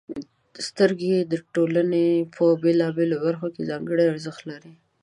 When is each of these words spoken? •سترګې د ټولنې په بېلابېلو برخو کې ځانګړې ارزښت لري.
•سترګې 0.67 1.15
د 1.31 1.33
ټولنې 1.53 2.07
په 2.35 2.45
بېلابېلو 2.63 3.17
برخو 3.25 3.47
کې 3.55 3.67
ځانګړې 3.71 4.03
ارزښت 4.11 4.41
لري. 4.51 4.73